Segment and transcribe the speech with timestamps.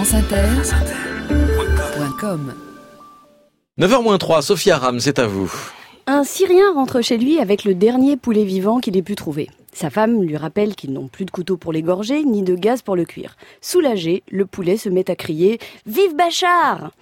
[0.00, 2.54] franceinter.com
[3.78, 5.52] 9h-3, Sophia Ram, c'est à vous.
[6.06, 9.50] Un Syrien rentre chez lui avec le dernier poulet vivant qu'il ait pu trouver.
[9.74, 12.96] Sa femme lui rappelle qu'ils n'ont plus de couteau pour l'égorger, ni de gaz pour
[12.96, 13.36] le cuire.
[13.60, 16.92] Soulagé, le poulet se met à crier Vive Bachar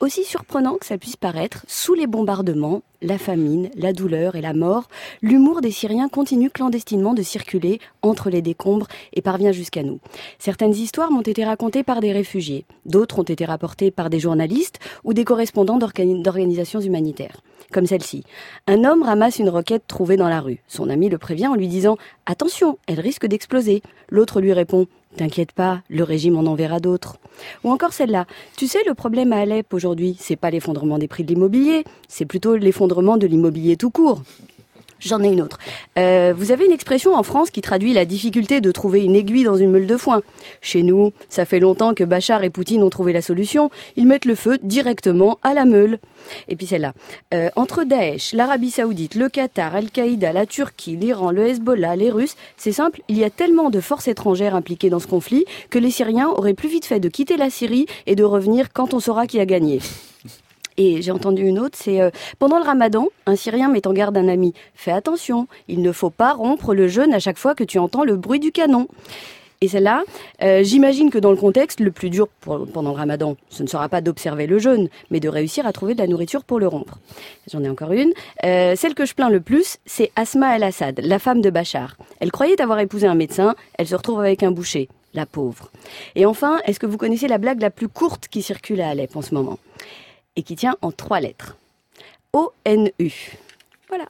[0.00, 4.54] aussi surprenant que ça puisse paraître, sous les bombardements, la famine, la douleur et la
[4.54, 4.88] mort,
[5.22, 10.00] l'humour des Syriens continue clandestinement de circuler entre les décombres et parvient jusqu'à nous.
[10.38, 14.78] Certaines histoires m'ont été racontées par des réfugiés, d'autres ont été rapportées par des journalistes
[15.04, 17.40] ou des correspondants d'organisations humanitaires.
[17.72, 18.24] Comme celle-ci.
[18.66, 20.62] Un homme ramasse une roquette trouvée dans la rue.
[20.68, 23.82] Son ami le prévient en lui disant Attention, elle risque d'exploser.
[24.08, 24.86] L'autre lui répond
[25.16, 27.16] T'inquiète pas, le régime en enverra d'autres.
[27.64, 28.26] Ou encore celle-là.
[28.56, 32.26] Tu sais, le problème à Alep aujourd'hui, c'est pas l'effondrement des prix de l'immobilier, c'est
[32.26, 34.22] plutôt l'effondrement de l'immobilier tout court.
[35.00, 35.58] J'en ai une autre.
[35.98, 39.44] Euh, vous avez une expression en France qui traduit la difficulté de trouver une aiguille
[39.44, 40.22] dans une meule de foin.
[40.60, 43.70] Chez nous, ça fait longtemps que Bachar et Poutine ont trouvé la solution.
[43.96, 45.98] Ils mettent le feu directement à la meule.
[46.48, 46.94] Et puis celle-là.
[47.32, 52.36] Euh, entre Daesh, l'Arabie Saoudite, le Qatar, Al-Qaïda, la Turquie, l'Iran, le Hezbollah, les Russes,
[52.56, 55.90] c'est simple, il y a tellement de forces étrangères impliquées dans ce conflit que les
[55.90, 59.26] Syriens auraient plus vite fait de quitter la Syrie et de revenir quand on saura
[59.26, 59.80] qui a gagné.
[60.78, 64.16] Et j'ai entendu une autre, c'est euh, pendant le ramadan, un Syrien met en garde
[64.16, 64.54] un ami.
[64.74, 68.04] Fais attention, il ne faut pas rompre le jeûne à chaque fois que tu entends
[68.04, 68.86] le bruit du canon.
[69.60, 70.04] Et celle-là,
[70.42, 73.88] euh, j'imagine que dans le contexte, le plus dur pendant le ramadan, ce ne sera
[73.88, 77.00] pas d'observer le jeûne, mais de réussir à trouver de la nourriture pour le rompre.
[77.50, 78.12] J'en ai encore une.
[78.44, 81.96] Euh, celle que je plains le plus, c'est Asma El-Assad, la femme de Bachar.
[82.20, 84.88] Elle croyait avoir épousé un médecin, elle se retrouve avec un boucher.
[85.14, 85.70] La pauvre.
[86.14, 89.16] Et enfin, est-ce que vous connaissez la blague la plus courte qui circule à Alep
[89.16, 89.58] en ce moment?
[90.38, 91.56] Et qui tient en trois lettres.
[92.32, 93.12] O-N-U.
[93.88, 94.04] Voilà.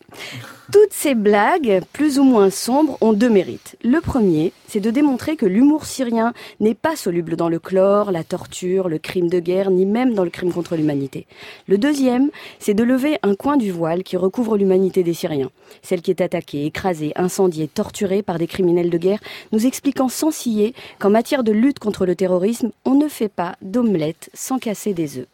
[0.72, 3.76] Toutes ces blagues, plus ou moins sombres, ont deux mérites.
[3.82, 8.24] Le premier, c'est de démontrer que l'humour syrien n'est pas soluble dans le chlore, la
[8.24, 11.26] torture, le crime de guerre, ni même dans le crime contre l'humanité.
[11.68, 15.50] Le deuxième, c'est de lever un coin du voile qui recouvre l'humanité des Syriens.
[15.80, 19.20] Celle qui est attaquée, écrasée, incendiée, torturée par des criminels de guerre,
[19.52, 23.54] nous expliquant sans ciller qu'en matière de lutte contre le terrorisme, on ne fait pas
[23.62, 25.28] d'omelette sans casser des œufs.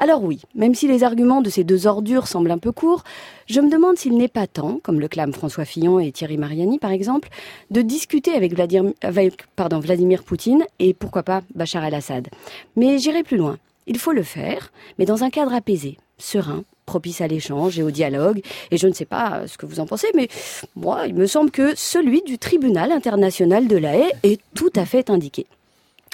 [0.00, 3.02] Alors oui, même si les arguments de ces deux ordures semblent un peu courts,
[3.46, 6.78] je me demande s'il n'est pas temps, comme le clament François Fillon et Thierry Mariani
[6.78, 7.28] par exemple,
[7.72, 12.28] de discuter avec Vladimir, Poutine et pourquoi pas Bachar el-Assad.
[12.76, 13.58] Mais j'irai plus loin.
[13.88, 17.90] Il faut le faire, mais dans un cadre apaisé, serein, propice à l'échange et au
[17.90, 18.40] dialogue.
[18.70, 20.28] Et je ne sais pas ce que vous en pensez, mais
[20.76, 24.84] moi, il me semble que celui du tribunal international de la haie est tout à
[24.84, 25.46] fait indiqué.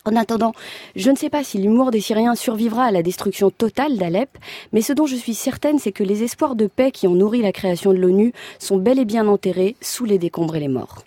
[0.06, 0.52] En attendant,
[0.96, 4.28] je ne sais pas si l'humour des Syriens survivra à la destruction totale d'Alep,
[4.74, 7.40] mais ce dont je suis certaine, c'est que les espoirs de paix qui ont nourri
[7.40, 11.02] la création de l'ONU sont bel et bien enterrés sous les décombres et les morts.